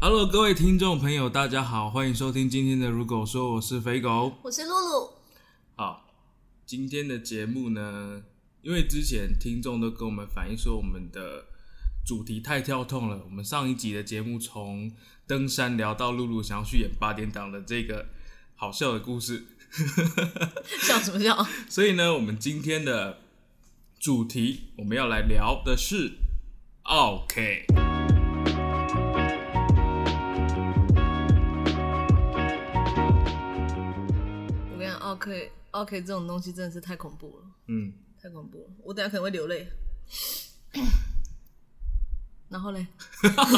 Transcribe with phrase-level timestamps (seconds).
[0.00, 4.08] Hello，各位听众朋友，大家好，欢迎收听今天的《如果说我是肥狗》。
[4.42, 5.10] 我是露露。
[5.74, 6.06] 好，
[6.64, 8.22] 今天的节目呢，
[8.62, 11.46] 因为之前听众都跟我们反映说，我们的
[12.06, 13.22] 主题太跳痛了。
[13.24, 14.92] 我们上一集的节目从
[15.26, 18.06] 登山聊到露露想要去演八点档的这个
[18.54, 19.48] 好笑的故事，
[20.80, 21.44] 笑什么笑？
[21.68, 23.18] 所以呢，我们今天的
[23.98, 26.18] 主题我们要来聊的是
[26.84, 27.66] OK。
[35.18, 38.70] ，OK OK 这种东西真的是太恐怖了，嗯，太恐怖了。
[38.84, 39.68] 我等下可能会流泪。
[42.48, 42.86] 然后嘞，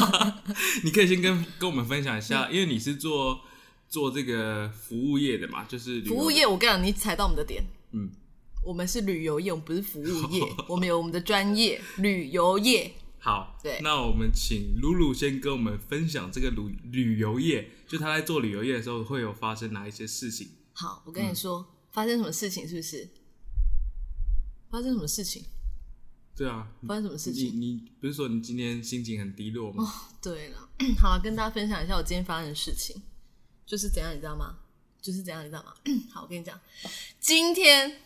[0.83, 3.39] 你可以先跟跟我们分享一下，因为你是做
[3.87, 7.63] 做这个服务业的嘛，就是服务业，我跟你讲，你踩到我们的点。
[7.91, 8.09] 嗯，
[8.65, 12.93] 我们是旅游业，我们不是服务业， 我们有我们的专业，旅游业。
[13.19, 20.49] 好，对那我们请露露先跟我们分享这个旅旅游业，就他在做旅游业的时候会有发生哪一些事情？
[20.73, 23.09] 好，我跟你说，发生什么事情是不是？
[24.69, 25.43] 发生什么事情？
[26.35, 27.59] 对啊，发生什么事情？
[27.59, 29.83] 你不是说你今天心情很低落吗？
[29.83, 29.91] 哦
[30.21, 30.69] 对了，
[30.99, 33.01] 好了，跟大家分享一下我今天发生的事情，
[33.65, 34.57] 就是怎样，你知道吗？
[35.01, 35.73] 就是怎样，你知道吗？
[36.13, 36.59] 好，我跟你讲，
[37.19, 37.99] 今天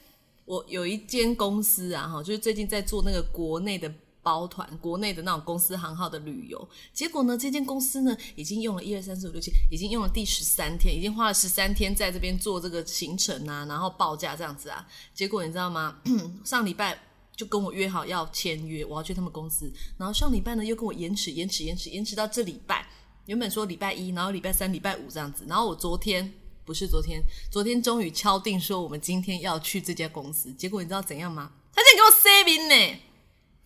[0.45, 3.93] 我有一间公司啊，哈，就是最近在做那个国内的
[4.25, 6.67] 包团，国内的那种公司行号的旅游。
[6.91, 14.83] 结果呢，这间公司呢，已经用了一二三四五六七，已经用了第十三天，已经花了十三天在这边做这个行程啊，然后报价这样子啊。
[15.13, 15.97] 结果你知道吗？
[16.43, 16.99] 上礼拜
[17.35, 19.71] 就跟我约好要签约，我要去他们公司。
[19.99, 22.87] 然后上礼拜呢又跟我延迟、延迟、延迟、延迟到这礼拜。
[23.27, 25.45] 原本说礼拜一，然后礼拜三、礼拜五这样子。
[25.47, 26.33] 然后我昨天
[26.65, 30.51] 不是昨天，昨天终于敲定说我们今天要去这家公司。
[30.53, 31.51] 结果你知道怎样吗？
[31.73, 32.99] 他竟然给我 saving 呢！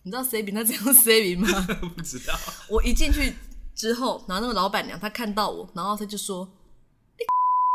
[0.04, 1.48] 你知道名他怎样名吗？
[1.96, 2.34] 不知道，
[2.70, 3.36] 我一进去
[3.76, 6.50] 之后，然后那个老板娘她看到我，然后她就说：“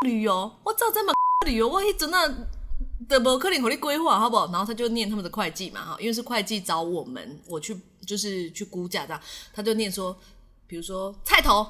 [0.03, 1.13] 你 旅游，我早在嘛
[1.47, 2.27] 旅游，我一直那
[3.09, 9.21] 的无可能和你规划，好不好？”然后她就念他们的会计嘛，哈，因为是会计找我们，我去就是去估价这样，
[9.53, 10.17] 他就念说，
[10.67, 11.65] 比如说菜头，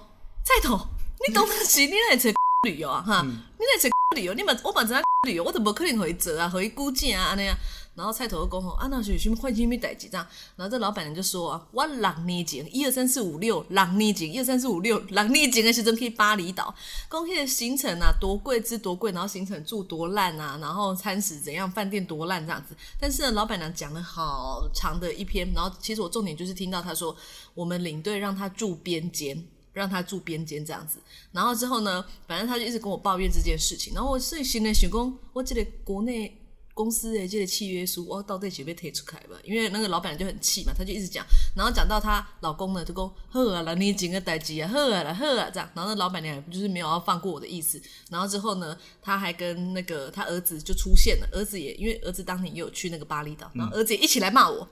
[0.44, 0.78] 菜头，
[1.26, 2.30] 你懂得起，你来找
[2.68, 7.56] 旅游啊，哈，你来找旅游，你们我嘛知影旅游，我都无可能给伊做啊，给伊估价啊，安尼啊。
[7.96, 10.26] 然后菜头就讲吼，啊那是有什么换什么代志这样，
[10.56, 16.74] 然后这老板娘就说啊，我六年前一二三四五六，六年前一二三四五六，六年前的时阵去巴厘岛，
[17.08, 22.76] 讲迄个行程啊多贵之多贵，然后行程住多烂啊，然后餐食怎样，饭店多烂这样子。
[22.98, 27.16] 但是呢，老板娘讲了好长的一篇，然后其实我重点就是听到她说，
[27.54, 29.46] 我们领队让她住边间。
[29.74, 30.98] 让他住边间这样子，
[31.32, 36.40] 然后之后呢，反正他就一直跟我抱怨这件事情，然后我所以心里想讲，我这个国内
[36.72, 39.36] 公司的这个契约书，我到底是被推出来吧？
[39.44, 41.26] 因为那个老板娘就很气嘛，他就一直讲，
[41.56, 54.68] 然后讲到她老公呢，就讲呵啊啦，你整个代志啊，呵啊啦，呵啊这样，然后那老板娘也就是没有要放过我的意思，然后之后呢，他还跟那个他儿子就出现了，儿子也因为儿子当年也有去那个巴厘岛，然后儿子也一起来骂我。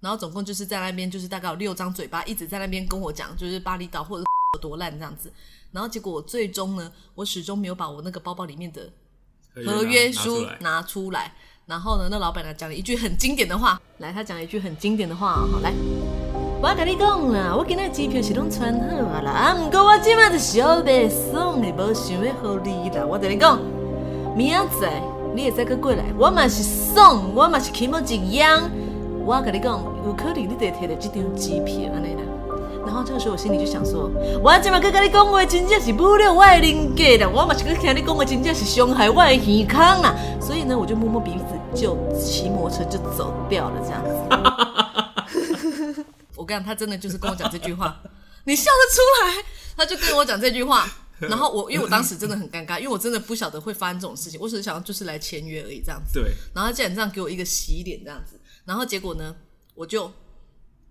[0.00, 4.26] 然后总共就是在那边，就是大概有六张嘴巴一直在那边跟我讲，就是巴厘岛或者有
[4.58, 5.32] 多烂这样子。
[5.72, 8.90] 然后结果我最终呢，我始终没有把我那个包包里面的
[9.64, 11.34] 合约书拿出来。
[11.66, 15.72] 然后呢，那老板呢讲了一句很经典的话，来，他讲了一句很经典的话，好来，
[16.60, 23.06] 我跟你讲啦，我今日机票是拢穿好啊啦，啊，不过我今晚是小白送你，无想要互你啦。
[23.06, 23.60] 我跟你讲，
[24.36, 25.02] 明仔载
[25.32, 28.68] 你会再过过来，我嘛是送，我嘛是起码一样。
[29.24, 32.22] 我跟你讲，有可能你得摕到这张机票安尼啦。
[32.86, 34.10] 然后这个时候我心里就想说，
[34.42, 40.14] 我今嘛跟跟你讲话真正是侮辱我的人格啦，我嘛是跟听你讲话真正是伤害我的健康啦。
[40.40, 41.44] 所以呢，我就摸摸鼻子，
[41.80, 44.12] 就骑摩托车就走掉了，这样子。
[46.34, 48.00] 我跟你讲，他真的就是跟我讲这句话，
[48.44, 49.44] 你笑得出来？
[49.76, 50.88] 他就跟我讲这句话，
[51.20, 56.20] 然后我因为我当时真的很尴尬，因为我真的不晓得会发生这种事情，我只是想要就是来签约而已这样子。
[56.20, 59.36] 对，然后他竟然这样给我一个洗脸这样子，然后结果呢，
[59.74, 60.10] 我就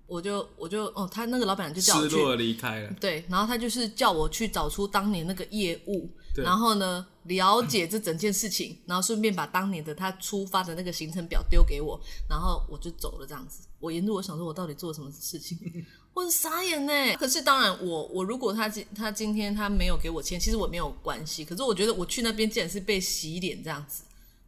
[0.09, 2.93] 我就我就哦，他那个老板娘就叫我去，失落离开了。
[2.99, 13.61] 对，然后他就是叫我去找出当年那个业务，然后呢了解这整件事情，然后顺便把当年的他出发的那个行程表丢给我，然后我就走了这样子。
[13.79, 15.57] 我沿路我想说，我到底做了什么事情？
[16.13, 17.15] 我很傻眼呢。
[17.17, 21.45] 可是当然我，我如果他今他今天他没有给我签，其实我没有关系。
[21.45, 24.03] 可是我觉得我去那边竟然是被洗脸这样子，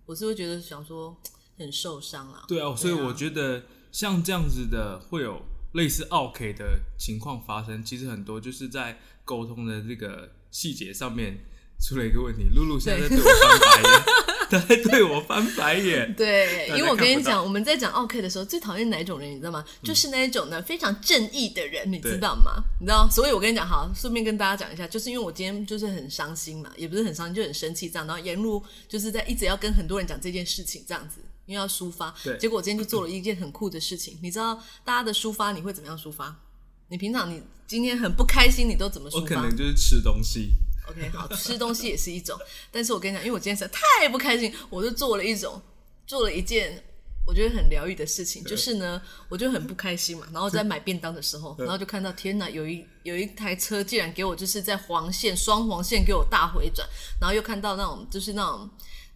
[0.05, 1.15] 我是会觉得想说
[1.57, 2.43] 很受伤啊。
[2.47, 5.41] 对啊，所以我觉得像这样子的会有
[5.73, 11.37] 类似 OK 的情况发生，其实很多就是在沟通的这个细节上面
[11.79, 12.49] 出了一个问题。
[12.53, 14.03] 露露现在在对我翻白眼，
[14.49, 16.13] 他在对我翻白眼。
[16.13, 19.63] 对，因为我跟你讲，我们在讲 OK 的时候，最讨厌哪一种人，你知道吗？
[19.81, 22.61] 就是那一种呢非常正义的人，你知道吗？
[22.79, 31.21] 你知道，所以我跟你讲，好，顺便跟大家讲一下，就是因为我今天就是很伤心嘛，也不是很伤心，就很生气这样，然后沿路就是在一直要跟很多人讲这件事情这样子。
[31.51, 34.17] 因为要抒发对，结果我今天就做了一件很酷的事情。
[34.21, 34.55] 你知道
[34.85, 36.33] 大家的抒发你会怎么样抒发？
[36.87, 39.35] 你平常你今天很不开心，你都怎么抒发我可？
[39.35, 40.51] 能就是吃东西
[40.89, 42.39] ，OK，好，吃东西也是一种，
[42.71, 45.61] 但是我跟你讲，因为我今天实在太不开心，我就做了一种，
[46.07, 46.81] 做了一件
[47.27, 56.87] 我觉得很疗愈的事情，就是呢，我就很不开心嘛，然后在买便当的时候，然后就看到天哪，有一有一台车竟然给我就是在黄线双黄线给我大回转，
[57.19, 58.69] 然后又看到那种就是那种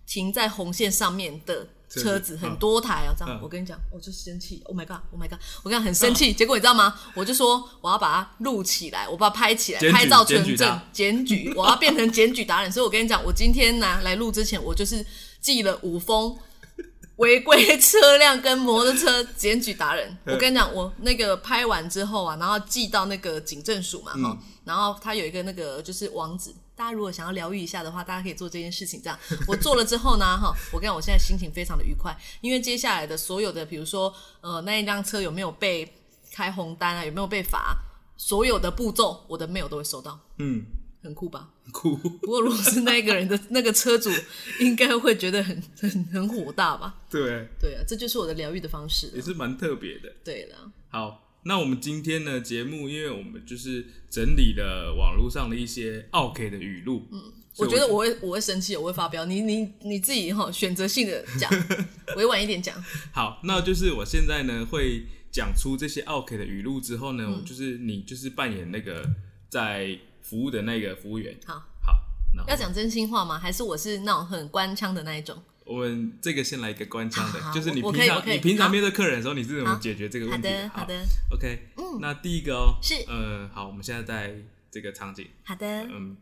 [0.06, 1.68] 停在红线上面的。
[1.96, 6.94] 车车子子很多台啊，这样嗯我跟你讲，我就生气，Oh my god，Oh my god，我跟你讲很生气，结果你知道吗？
[7.16, 12.72] 我就说我要把它录起来，我把它拍起来，拍照存证检举， 我要变成检举达人。
[12.72, 15.06] 所以我跟你讲，我今天呢来录之前，我就是
[15.42, 16.38] 寄了五封
[17.18, 20.18] 违规车辆跟摩托车检举达人。
[20.26, 26.54] 我跟你讲，我那个拍完之后啊，然后寄到那个警政署嘛，哈、然后他有一个那个就是网址。
[26.76, 29.02] 大家如果想要疗愈一下的话，大家可以做这件事情。
[29.02, 29.18] 这样
[29.48, 35.92] 我做了之后呢，哈，我跟你讲，我现在心情非常的愉快，因为接下来的所有的，比如说呃那一辆车有没有被
[36.32, 37.78] 开红单啊，有没有被罚，
[38.18, 40.66] 所有的步骤我的 mail 都会收到，嗯，
[41.02, 41.50] 很酷吧？
[41.72, 41.96] 酷。
[41.96, 44.10] 不过如果是那个人的 那个车主，
[44.60, 46.96] 应该会觉得很很很火大吧？
[47.10, 49.12] 对，对啊，这就是我的疗愈的方式。
[49.16, 50.12] 也是蛮特别的。
[50.24, 57.22] 对了，好，那我们今天的节目，因为我们就是整理了网络上的一些 OK 的语录，嗯，
[57.58, 59.26] 我觉得我会我会生气，我会发飙。
[59.26, 61.52] 你你你自己哈选择性的讲，
[62.18, 62.76] 委婉一点讲。
[63.14, 69.08] 好，那就是我现在呢会讲出这些 OK 的语录之后嗯呢，我就是你就是扮演那个
[69.48, 71.54] 在服务的那个服务员，好，
[71.86, 71.94] 好，
[72.48, 73.38] 要讲真心话吗？
[73.38, 75.40] 还是我是那种很官腔的那一种？
[75.66, 80.48] 我们这个先来一个官腔的就是你平常你平常面对客人的时候，你是怎么解决这个问题？
[80.48, 82.94] 的，好的，OK，嗯，那第一个哦，是。
[83.08, 84.36] 呃，好，我们现在在
[84.70, 85.66] 这个场景，好的。
[85.86, 86.16] 嗯，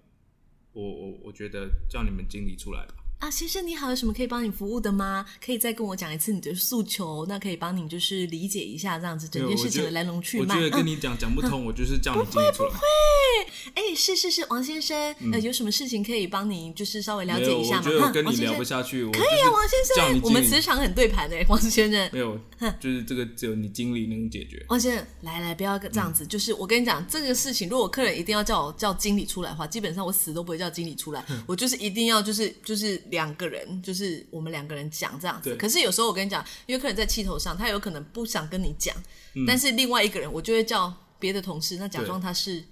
[0.72, 3.03] 我我我觉得叫你们经理出来吧。
[3.24, 5.26] 啊，先生你好，有什么可以帮你服务的吗？
[5.44, 10.54] 可以再跟我讲一次你的诉求，那可以帮你就是理解一下这样子整件事情的来龙去脉。
[10.54, 12.80] 我觉得跟嗯你讲讲不通，我就是叫你不会不会。
[13.76, 17.84] 哎、是是是，王先生，呃，有什么事情可以帮你就是稍微了解一下吗？
[17.86, 19.10] 我觉得我哼王先生跟你聊不，下去。
[19.12, 22.10] 可以啊，王先生，我们磁场很对盘的，王先生。
[22.12, 22.38] 没有，
[22.78, 24.62] 就是这个只有你经理能解决。
[24.68, 26.28] 王先生，来来，不要这样子。
[26.28, 31.26] 就是我跟你讲，这个事情，如果客人一定要叫我叫经理出来的话，基本上我死都不会叫经理出来。
[31.48, 35.56] 我就是一定要就是就是两个人，就是我们两个人讲这样子。
[35.56, 38.94] 可是有时候我跟你讲，因为客人在气头上，他有可能不想跟你讲，
[39.48, 42.64] 但是另外一个人，我就会叫别的同事，那假装他是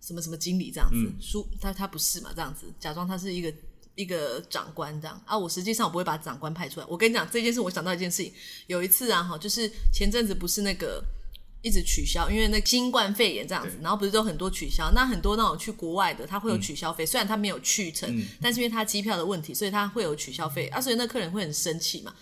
[0.00, 3.52] 什么什么经理这样子，书他他不是嘛，这样子假装他是一个。
[3.98, 6.86] 一个长官这样啊，我实际上我不会把长官派出来。
[6.88, 8.32] 我跟你讲这件事，我想到一件事情，
[8.68, 11.02] 有一次啊，哈，就是前阵子不是那个
[11.62, 18.08] 一直取消，因为那新冠肺炎这样子，然后不是都很多取消，那很多那种去国外的，他会有取消费，虽然他没有去成，
[18.40, 22.14] 但是因为他机票的问题，所以他会有取消费啊，所以那客人会很生气嘛。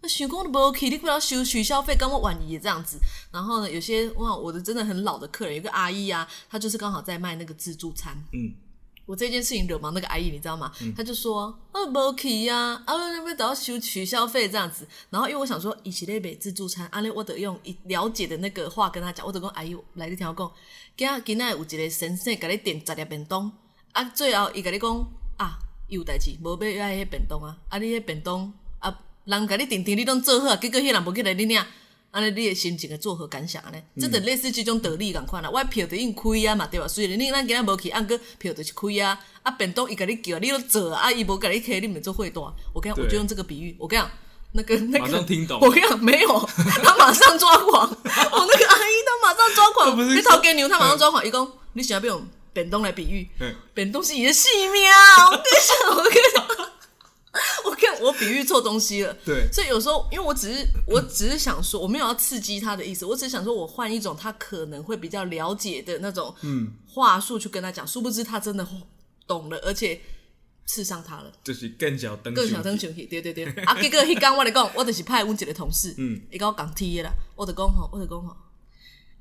[0.00, 2.98] 那想讲都不 OK，你不要收取消费，跟我婉仪这样子。
[3.32, 8.52] 然后呢，有些哇，我的真的很老的客人，有个阿姨啊，她就是刚好在卖那个自助餐，嗯，
[9.06, 10.72] 我这件事情惹毛那个阿姨，你知道吗？
[10.96, 14.88] 他就说啊，不去呀，啊，那边都要收取消费这样子。
[15.10, 20.50] 然后因为我想说，以前那北自助餐，阿咧我得用一了解的那个话跟他讲，我得跟阿姨来你听我讲，
[20.96, 23.52] 今仔今仔有一个先生给你点十粒便当，
[23.92, 31.62] 啊，最后伊甲你讲啊，伊有代志，无要爱迄便当啊，啊，你迄便当啊，人甲你定定你拢做好啊，结果迄人无起来你领。
[32.14, 33.82] 安尼你的心情会作何感想安尼？
[34.00, 35.50] 这就类似这种道理共款啦。
[35.50, 36.86] 我的票就已经开啊嘛，对吧？
[36.86, 39.18] 虽然你咱今仔无去，按个票就是开啊。
[39.42, 42.40] 啊，便当伊甲你叫，你都做啊，啊伊无甲你开，你们做会大。
[42.72, 43.76] 我跟你讲，我就用这个比喻。
[43.80, 44.10] 我跟你讲，
[44.52, 46.48] 那个那个，马上听懂我跟你讲，没有，
[46.84, 47.90] 他马上抓狂。
[47.90, 50.16] 我那个阿姨，她马上抓狂。
[50.16, 51.26] 你头家牛，他马上抓狂。
[51.26, 53.52] 伊讲，你想要用便当来比喻嗯？
[53.74, 55.26] 便当是你的性命啊！
[55.26, 56.70] 我跟你讲，我跟你讲。
[57.74, 59.50] 我看我比喻错东西了， 对。
[59.52, 66.34] 所以有时候因为我只是我只是想说，我没有要刺激他的意思，我只是想说我换一种他可能会比较了解的那种
[66.86, 68.66] 话术去跟他讲，殊不知他真的
[69.26, 70.00] 懂了，而且
[70.66, 78.36] 刺伤他了，就是更小灯，更小灯生气，对对对，啊，结果迄天我来讲，我就是派阮一个同事，嗯，伊甲我讲 T 的啦，我就讲吼，我就讲吼。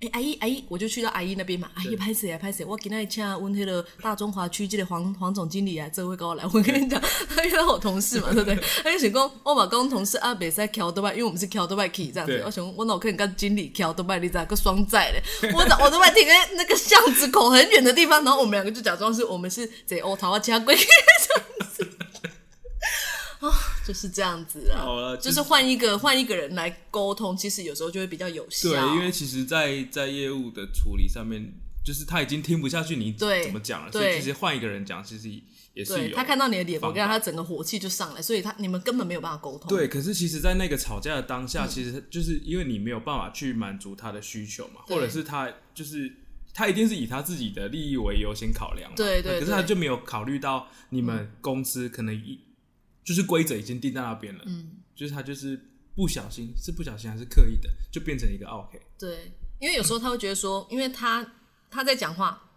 [0.03, 1.69] 诶、阿姨，阿姨，我就去到阿姨那边嘛。
[1.75, 2.37] 阿姨，拍谁啊？
[2.37, 2.65] 拍谁？
[2.65, 6.43] 我今天请问迄个大中华区这个黄黄总经理啊，这位跟我来。
[6.51, 7.01] 我跟你讲，
[7.33, 8.59] 他遇到我同事嘛，对不对？
[8.83, 12.41] 他就想讲，我嘛讲同事啊，袂使桥多拜，因为我们是桥多拜 key 这样子。
[12.45, 15.51] 我想，我哪有可能跟经理桥多拜，你知道个双载嘞？
[15.53, 21.03] 我我都拜停在那个巷子口很远的地方，然后我们两个就假装是我们是在欧桃啊，其他龟这样子。
[21.12, 21.12] 啊，
[23.85, 24.81] 就是这样子啊。
[24.81, 28.69] 好了，就是换一个换一个人来沟通，其实有时候就会比较有效。
[28.69, 35.29] 对，因为其实在，在业务的处理上面，就是他已经听不下去你对怎么讲了，对所以其实换一个人讲，其实
[35.73, 39.67] 也是有对他看到你的脸，我方跟，他整个火气就上来，所以他你们根本没有办法沟通。
[39.67, 46.11] 对，可是其实，在那个吵架的当嗯下，其实就是因为你没有办法去满足他的需求嘛，或者是他就是
[46.53, 52.39] 他一定是以他自己的利益为优先考量嘛，对对可是他就没有考虑到你们公司可能一
[53.03, 55.59] 就是规则已经定在那边了，嗯，就是他就是
[55.95, 61.33] 不小心是不小心还是刻意的，就变成一个 OK，对，因为有时候他会觉得说，因为他
[61.69, 62.51] 他在讲话，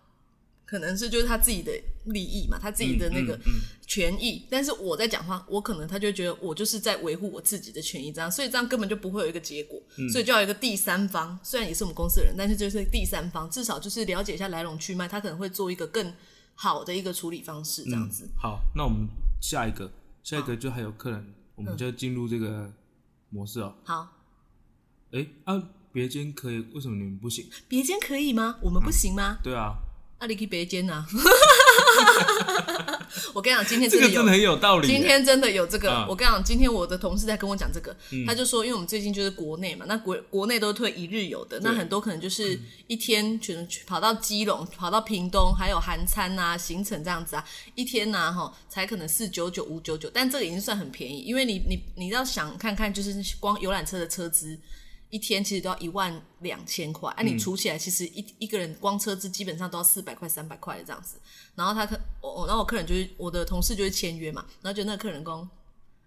[0.64, 1.72] 可能是就是他自己的
[2.06, 3.60] 利益嘛，他自己的那个嗯嗯嗯。
[3.88, 10.10] 权益，但是我在讲话，我可能他就觉得我就是在维护我自己的权益，这样，所以这样根本就不会有一个结果，嗯。
[10.10, 16.12] 所以就要有一个第三方，虽然也是我们公司的人，但是就是第三方，至少就是了解一下来龙去脉，他可能会做一个更
[16.54, 18.28] 好的一个处理方式，这样子。
[18.36, 19.06] 好，那我们
[19.40, 19.88] 下一个，
[20.26, 22.68] 下一个就还有客人，我们就进入这个
[23.30, 23.72] 模式哦。
[23.84, 24.08] 好，
[25.12, 27.48] 哎、啊，别间可以，为什么你们不行？
[27.68, 28.58] 别间可以吗？
[28.60, 29.38] 我们不行吗？
[29.40, 29.76] 对啊，
[30.18, 31.06] 啊，你去别间啊！
[33.34, 34.88] 我跟你讲，今天真的有这个真的很有道理。
[34.88, 37.94] 今天真的有这个，嗯我跟你讲，今天我的同事在跟我讲这个，
[38.26, 47.44] 他就说，因为我们最近就是国内嘛，那国国内都推一日游的，那很多可能就是一天全跑到基隆、跑到屏东，还有韩餐啊、行程这样子啊，
[47.74, 54.58] 一天呐、哈才可能四九九、五九九，但这个已经算很便宜，因为你你你要想看看，就是光游览车的车资。
[55.10, 61.20] 一天其实都要一万两千块，啊，你除起来其实一一个人光车资基本上都要四百块、三百块的这样子。
[61.54, 65.48] 然后他客我我，然后我客人就是我的同事就会签约嘛，然后就那个客人讲，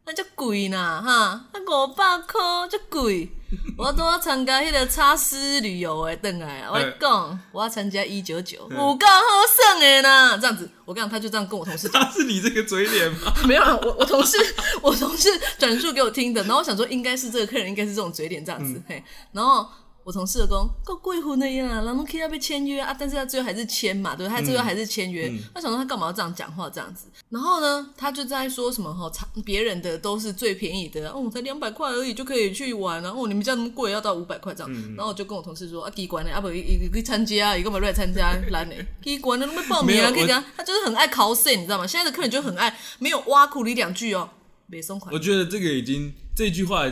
[0.09, 3.29] 那就贵呐哈，那五百块就贵，
[3.77, 9.21] 我都要参加迄个叉丝旅游诶，等来啊，我讲，我要参加一九九，五够好
[9.55, 12.01] 胜诶呢，这样子，我讲，他就这样跟我同事讲。
[12.03, 13.31] 他是你这个嘴脸吗？
[13.47, 14.35] 没有啊，我我同事
[14.81, 19.67] 我同事转述给我听的，然后我想说应该是这个客人应该是这种嘴脸这样子，嘿，然后
[20.03, 24.27] 我同事就讲够贵婚的呀，然后 K 要被签约啊，但是他最后还是签嘛，对？
[24.27, 29.11] 他最后还是签约，他想说他干嘛要这样讲话这样子，然后呢，他就在说什么哈，
[29.45, 38.73] 别人的都是最便宜的，哦，才两百块而已就可以去玩，然后你们家那么贵，要到五百块这样，然后我就跟我同事说啊，机关的啊不， 一去参加，一个嘛来参加来呢？
[39.03, 41.85] 机关的都没报名啊，可以讲他就是很爱 cos，你知道吗？
[41.85, 44.29] 现在的客人就很爱没有挖苦你两句哦，
[44.65, 45.19] 没松款我。
[45.19, 46.91] 觉得这个已经这句话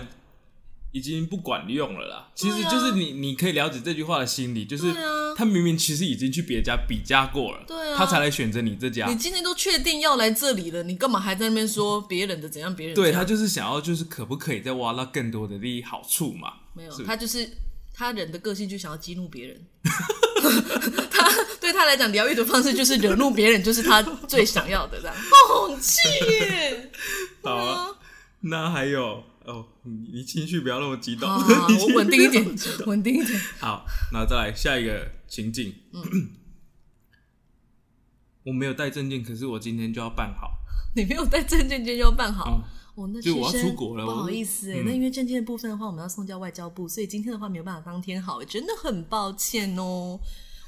[0.97, 2.29] 已经不管用了啦。
[2.35, 4.93] 其实就是你你可以了解这句话的心理，就是
[5.35, 9.15] 他明明其实已经去别家比价过了，对啊他才来选择你这家你。
[9.15, 12.75] 今天都确定要来这里了，你干嘛还在那边说别人的怎样？
[12.75, 16.53] 别人对他就是想要，就是可不可以再挖到更多的利益好处嘛？
[16.73, 17.49] 没有，他就是
[17.93, 19.65] 他人的个性就想要激怒别人。
[21.09, 25.15] 他对他来讲，疗愈的方式就是惹怒别人，就是他最想要的这样。
[25.49, 25.97] 好气
[26.29, 26.91] 耶！
[27.41, 27.87] 好啊，
[28.41, 31.37] 那还有哦，你你情绪不要那么激动，啊，
[31.79, 32.45] 我稳定一点，
[32.85, 33.39] 稳定一点。
[33.59, 35.73] 好，那再来下一个情境。
[35.93, 36.31] 嗯
[38.45, 40.51] 我没有带证件，可是我今天就要办好。
[40.95, 42.49] 你没有带证件，今天就要办好。
[42.51, 42.63] 哦
[42.95, 50.19] 哦，那就我要出国了不好意思哎、嗯那因为证件的部分的话，我们要送交外交部，所以今天的话没有办法当天好，真的很抱歉哦。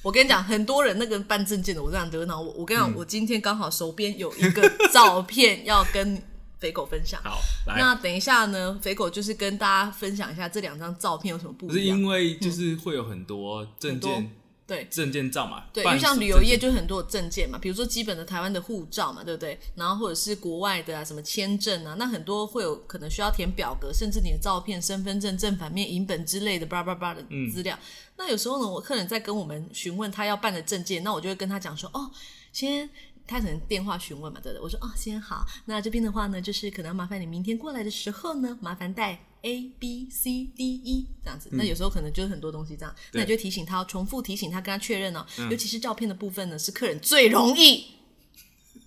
[0.03, 2.39] 我跟你讲，很多人那个办证件的，我这样得恼。
[2.39, 6.21] 我我跟你讲，嗯我今天刚好手边有一个照片要跟
[6.59, 7.21] 肥狗分享。
[7.23, 11.75] 好，来，那等一下呢，肥狗就是跟大家分享一下这两张照片有什么不一样。
[11.75, 14.31] 不是因为就是会有很多证很件
[14.67, 19.59] 对，证件照嘛，对，因为像旅游业就很多有证件嘛，比如说基本的台湾的护照嘛，对不对？
[19.73, 27.75] 然后或者是国外的啊，什么签证啊，那很多会有可能需要填表格，甚至你的照片、身份证正反面、影本之类的，叭叭叭的资料。
[28.15, 32.11] 那有时候呢，我客人在跟我们询问他要办的证件，那我就会跟他讲说，哦，
[32.53, 32.87] 先。
[33.29, 34.63] 他可能电话询问嘛，对不对？
[34.63, 41.47] 我说哦，先好，那这边的话呢，就是可能要麻烦你明天过来的时候呢，麻烦带 A B C D E 这样子。
[41.51, 45.23] 那有时候可能就是很多东西这样，那你就提醒他，重复提醒他，跟他确认哦。
[45.51, 47.85] 尤其是照片的部分呢，是客人最容易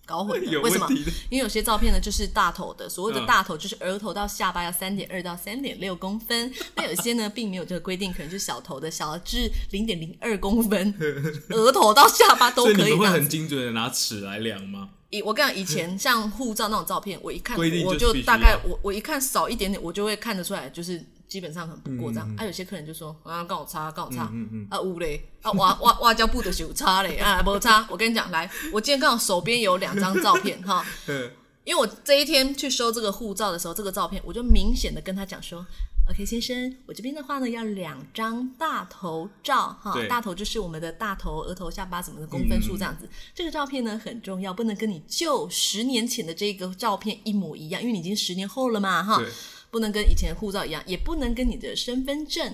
[0.04, 0.61] 搞混了。
[0.62, 0.87] 为什么？
[1.30, 10.94] 因为有些照片呢就是大头的，所谓的嗯大头就是额头到下巴要三点二到三点六公分， 那有些呢并没有这个规定，可能就是小头的小至零点零二公分，
[11.50, 12.99] 额头到下巴都可以你可以你。
[12.99, 14.90] 们会很精准的拿尺来量吗？
[15.12, 22.37] 以我跟你讲，以前像护照那种照片，我一看我就大概我我一看少一点点，我就会看得出来，就是基本上很不过这嗯样。
[22.38, 24.23] 啊，有些客人就说啊，跟我差，跟我差，
[24.71, 27.87] 啊有嘞，啊挖挖挖胶布的是有差嘞，啊无擦。
[27.90, 31.31] 我跟你讲，来，我今天刚好手边有两张照片哈， 嗯
[31.64, 35.64] 因为我这一天去收这个护照的时候，这个照片我就明显的跟他讲说，
[36.11, 43.09] OK，先生，我这边的话呢，要两张大头照哈，大头就是我们的大头、额头、下巴什么的公分数这样子。
[43.32, 49.23] 这个照片呢很重要，不能跟你旧十年前的这个照片一模一样，因为你已经十年后了嘛哈，
[49.71, 52.52] 不能跟以前的护照一样，也不能跟你的身份证。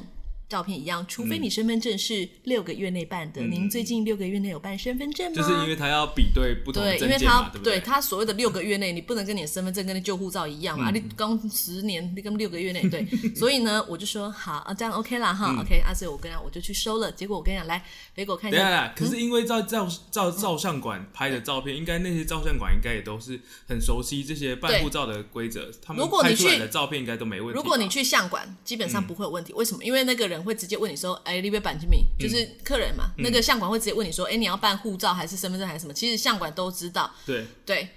[0.49, 3.43] 照片一样，除非你身份证是六个月内办的。
[3.43, 5.35] 您最近六个月内有办身份证吗？
[5.35, 7.81] 就是因为他要比对不同的对，因为他证件嘛，对不对？
[7.81, 23.39] 他所谓的六个月内，你不能跟你的身份证跟那旧护照一样嘛，嗯你刚十年，你跟六个月内对，所以呢，我就说好啊，这样 OK 啦哈、嗯 o k 啊，所以我跟你讲，我就去收了，结果我跟你讲，来给我看一下，可是因为照照照照相馆拍的照片，应该那些照相馆应该也都是
[23.69, 27.55] 很熟悉这些办护照的规则，他们如果你拍出来的照片应该都没问题。
[27.55, 29.53] 如果你去相馆，基本嗯上不会有问题。
[29.53, 29.85] 为什么？
[29.85, 33.13] 因为那个人会直接问你说：“哎，你被板金米，嗯就是客人嘛。
[33.19, 37.89] 那个相馆会直接问你说：“哎，你要办护照还是身份证还是什么？”其实相馆都知道，对对。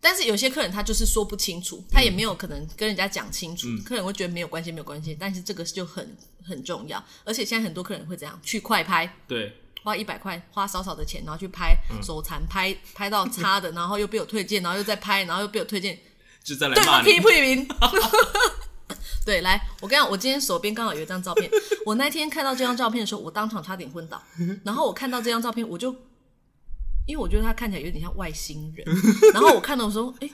[0.00, 5.16] 但是有些客人他就是说不清楚，他也没有可能跟人家讲清楚，嗯客人会觉得没有关系，没有关系。
[5.18, 6.14] 但是这个就很
[6.46, 9.50] 很重要，而且现在很多客人会这样去快拍，对
[9.82, 15.98] 花一百块，花少少的钱，然后去拍嗯手残拍拍到差的，然后又被我推荐，然后又再拍，然后又被我推荐，
[16.42, 17.12] 就再来对，骂你。
[17.12, 17.66] 批评。
[19.24, 21.50] 对，来，我跟你讲，我今天手边刚好有一张照片，
[21.86, 24.22] 我那天看到这张照片的时候，我当场差点昏倒。
[24.64, 25.90] 然后我看到这张照片，我就，
[27.06, 28.86] 因为我觉得他看起来有点像外星人，
[29.32, 30.30] 然后我看到我说，哎、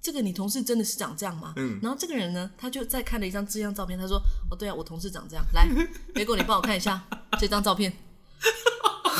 [0.00, 1.54] 这个你同事真的是长这样吗？
[1.56, 4.18] 嗯然后这个人呢，他就再看了一张这张照片，他说，
[4.48, 5.44] 哦，对啊，我同事长这样。
[5.52, 5.66] 来，
[6.14, 7.02] 结果你帮我看一下
[7.40, 7.92] 这张照片，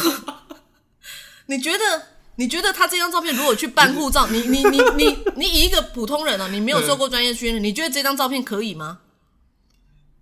[1.46, 2.13] 你觉得？
[2.36, 9.00] 你觉得他这张照片如果去办护照， 你你你你你以一个普通人哦，你没有受过专业训练，你觉得这张照片可以吗？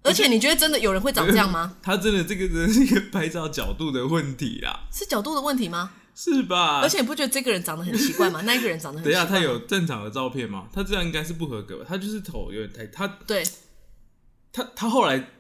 [0.05, 1.77] 而且你觉得真的有人会长这样吗？
[1.83, 5.93] 他真的这个人是一个拍照角度的问题啦，是角度的问题吗？
[6.15, 6.81] 是吧？
[6.83, 8.43] 而且你不觉得这个人长得很奇怪吗？
[8.45, 9.25] 那一个人长得很等一下。
[9.25, 10.67] 他有正常的照片吗？
[10.73, 11.87] 他这样应该是不合格吧？
[11.89, 13.43] 他就是头有点太他对，
[14.53, 15.31] 他他后来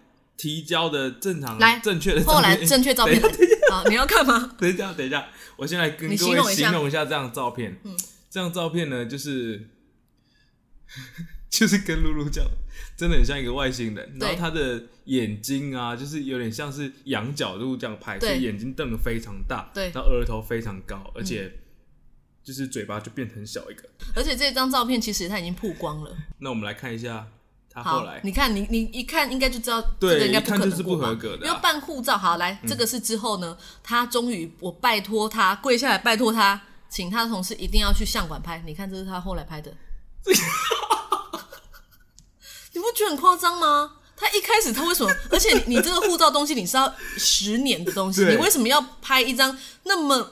[0.43, 3.23] 提交的正常来正确的照片，后来正确照片
[3.71, 4.55] 好，你要看吗？
[4.59, 7.79] 等一下，等一下，我先来跟各位形容一下这张照片。
[7.85, 7.97] 嗯，
[8.29, 9.69] 这张照片呢，就是
[11.49, 12.45] 就是跟露露讲，
[12.97, 14.05] 真的很像一个外星人。
[14.19, 21.53] 然对后他的眼睛啊，就是有点像是仰角度这样拍，所以眼睛瞪得非常大，对然后额头非常高，而且
[22.43, 23.89] 就是嘴巴就变很小一个。
[24.17, 26.17] 而且这张照片其实它已经曝光了。
[26.39, 27.29] 那我们来看一下
[27.73, 38.63] 他后好来，，你看你你一看应该就知道这对个应该不可能过吧不合格的啊嗯因为办护照，好来，这个是之后呢，他终于我拜托他跪下来拜托他，请他的同事一定要去相馆拍。
[38.67, 39.73] 你看这是他后来拍的，
[42.75, 43.93] 你不觉得很夸张吗？
[44.17, 45.13] 他一开始他为什么？
[45.31, 50.31] 而且你你这个护照东西你是要十年的东西， 你为什么要拍一张那么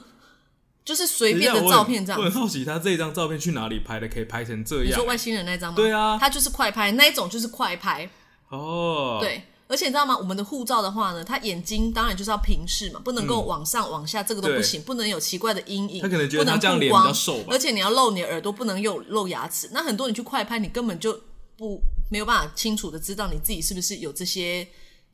[0.83, 5.03] 就是随便的照片这样我很好奇他这张照片去哪里拍的，可以拍成这样你说？
[5.05, 5.75] 外星人那张吗？
[5.75, 8.09] 对啊他就是快拍那一种，就是快拍。
[8.49, 10.17] 哦，，对，而且你知道吗？
[10.17, 16.01] 我们的护照的话呢，他眼睛当然就是要平视嘛，不能够往上、往下，这个都不行，不能有奇怪的阴影。
[16.01, 19.69] 他可能觉得这样脸比较瘦吧而且你要露你的耳朵，不能有露牙齿。
[19.71, 21.17] 那很多你去快拍，你根本就
[21.55, 24.67] 不没有办法清楚的知道你自己是不是有这些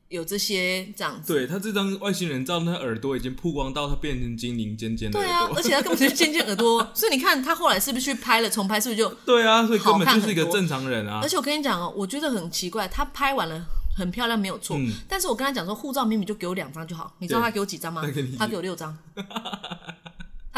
[0.10, 1.34] 有这些这样子。
[1.34, 5.58] 对他这张外星人照，他耳朵已经曝光到他变成精灵尖尖的对啊，朵。
[5.58, 9.10] 而且他根本就是尖尖耳朵， 所以你看他后来是不是去拍了重拍，是不是就？
[9.26, 11.28] 对啊，所以根本就是一个正常人啊而。
[11.30, 13.65] 且我跟你讲哦，我觉得很奇怪，他拍完了
[13.98, 14.78] 很漂亮，没有错。
[14.78, 18.38] 嗯但是我跟他讲说，护照明明就给我两张就好，你知道对他给我几张吗他给你？
[18.38, 18.98] 他给我六张，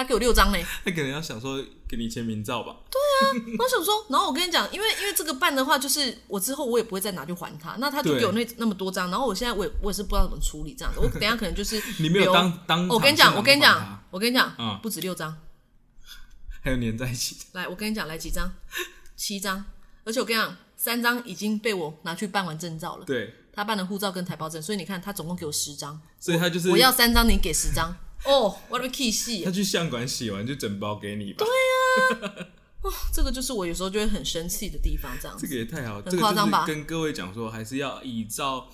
[0.02, 0.58] 他给我六张呢。
[0.86, 2.76] 他可能要想说给你签名照吧。
[2.90, 15.36] 对啊我想说，然后我跟你讲，因为因为这个办的话，就是我之后我也不会再拿去还他，那他就对给我那那么多张，然后我现在我也我也是不知道怎么处理这样子， 我等一下可能就是你没有留当当我跟你讲，我跟你讲我跟你讲，嗯不止六张，
[16.62, 17.42] 还有粘在一起的。
[17.54, 18.52] 来，我跟你讲，来几张，
[19.16, 19.66] 七张，
[20.06, 23.06] 而且我跟你讲，三张已经被我拿去办完证照了。
[23.06, 27.96] 对，他办了护照跟台胞证，所以你看他总共给我十张，所以他就是我要三张，你给十张。
[28.26, 32.48] 哦，我的 key 戏他，去相馆洗完就整包给你吧对啊。
[33.14, 35.46] 这个就是我有时候就会很生气的地方，这样子。
[35.46, 38.70] 这个也太好，很这个夸张吧就是跟各位讲说，还是要依照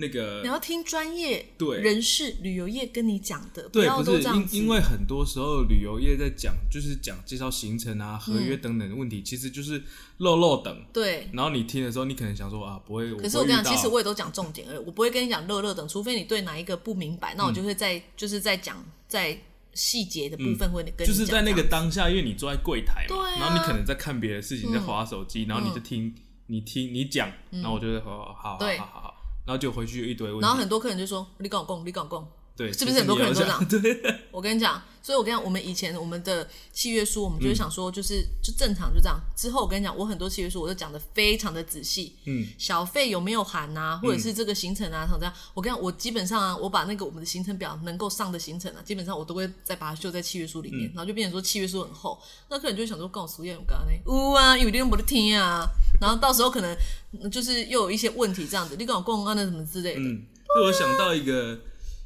[0.00, 4.56] 那个你要听专业对人士、旅游业跟你讲的，对，要不是都这样子。
[4.56, 9.82] 因因为很多时候旅游业在讲，就是讲介绍行程啊、合约等等的问题，其实就是
[10.18, 10.84] 漏漏等。
[10.92, 13.12] 对，然后你听的时候，你可能想说啊，不会。
[13.16, 19.36] 可是我跟你讲，其实我也都讲重点而已，我不会跟你讲漏漏等，除非你对哪一个不明白，那我就会在、就是在讲在
[19.74, 26.14] 细节的部分会跟你就是在那个当下，因为你坐在柜台嘛，然后你可能在看别的事情，在划手机，然后你就听
[26.46, 29.17] 你听你讲，然后我就会好好好好好，
[29.48, 33.64] 然后就回去一堆问题，然后很多客人就说：“你跟我讲，你跟我讲。”对，是不是很多客人都这样？
[33.70, 39.16] 对，我跟你讲，所以我跟你讲，我们以前我们的契约书，我们就会嗯想说，就是、就正常就这样。
[39.36, 45.32] 之后我跟你讲，我很多契约书我都讲的非常的仔细，嗯，小费有没有含啊，或者是这个行程啊，什么这样。
[45.54, 50.74] 我跟你讲，我基本上啊，我把那个我们的行程表能够上的行程啊，基本上我都会再把它绣在契约书里嗯。
[50.74, 53.92] 面，然后就变成说契约书很厚，那客人就会想说，告诉我干呢？
[54.06, 55.64] 呜啊，有点我的听啊，
[56.00, 56.76] 然后到时候可能
[57.12, 61.60] 嗯就是又有一些问题这样子，你跟我公安的什么之类的，嗯，对我想到一个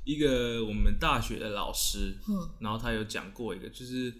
[0.05, 4.12] 一个我们大学的老师，嗯，然后他有讲过一个，就是，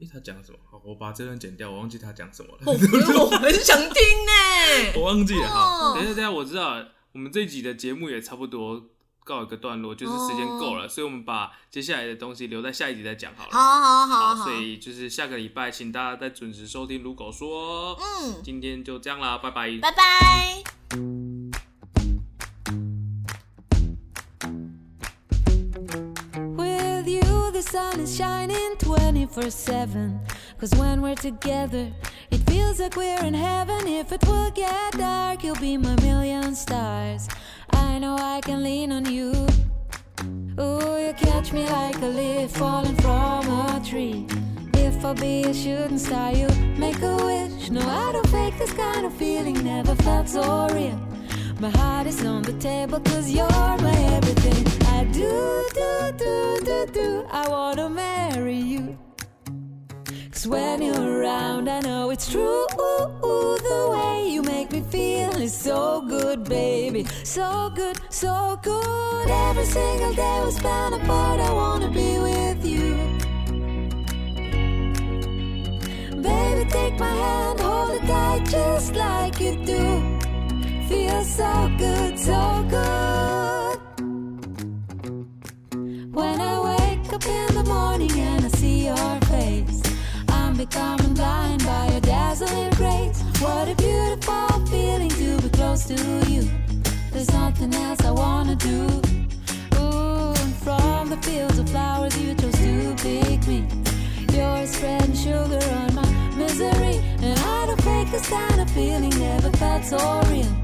[0.00, 0.58] 诶，他讲什么？
[0.70, 4.92] 好，我把这段剪掉，我忘记他讲什么了， 哦我很想听呢。
[4.96, 5.48] 我忘记了。
[5.48, 8.90] 好，哦等一下，等一下，我知道了，我们这一集的节目也差不多
[9.24, 13.50] 告一个段落，就是时间够了，所以我们把接下来的东西留在下一集再讲好了。
[13.50, 17.98] 好好好好，所以就是下个礼拜，请大家再准时收听如狗说。
[17.98, 19.78] 嗯，今天就这样啦，拜拜。
[19.80, 20.62] 拜拜。
[26.56, 30.20] With you, the sun is shining 24 7.
[30.60, 31.92] Cause when we're together,
[32.30, 33.86] it feels like we're in heaven.
[33.86, 37.26] If it will get dark, you'll be my million stars.
[37.94, 39.30] I know I can lean on you.
[40.58, 44.26] Ooh, you catch me like a leaf falling from a tree.
[44.72, 47.70] If I'll be a shooting star, you make a wish.
[47.70, 51.00] No, I don't fake this kind of feeling, never felt so real.
[51.60, 54.66] My heart is on the table, cause you're my everything.
[54.88, 57.26] I do, do, do, do, do.
[57.30, 58.98] I wanna marry you.
[60.32, 62.66] Cause when you're around, I know it's true.
[63.68, 64.13] The way
[64.94, 67.06] you make me feel is so good, baby.
[67.24, 69.28] So good, so good.
[69.28, 72.96] Every single day we spend apart, I wanna be with you.
[76.22, 80.18] Baby, take my hand, hold it tight just like you do.
[80.88, 83.78] Feels so good, so good.
[86.12, 89.82] When I wake up in the morning and I see your face,
[90.28, 93.22] I'm becoming blind by your dazzling grace.
[93.40, 93.73] What
[95.74, 96.48] close to you.
[97.10, 98.86] There's nothing else I wanna do.
[99.76, 103.66] Ooh, and from the fields of flowers you chose to pick me.
[104.32, 109.14] You're spreading sugar on my misery, and I don't fake this kind of feeling.
[109.18, 109.98] Never felt so
[110.30, 110.54] real.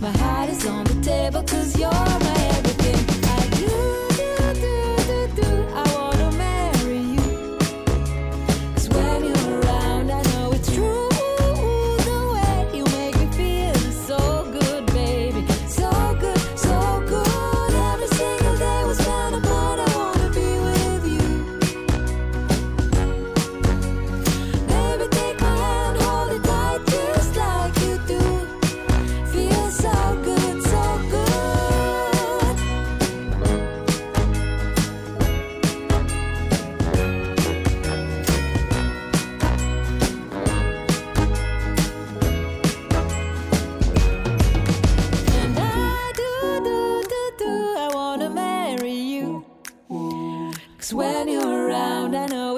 [0.00, 1.90] My heart is on the table, cause you're
[2.28, 2.59] my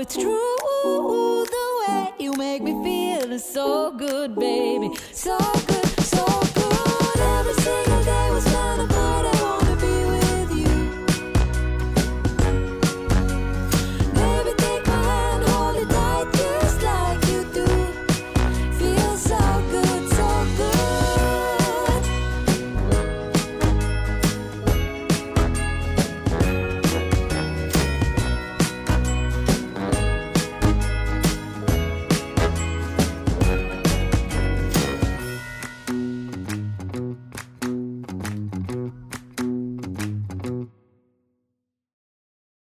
[0.02, 1.44] it's true.
[1.44, 4.90] The way you make me feel is so good, baby.
[5.12, 5.71] So good.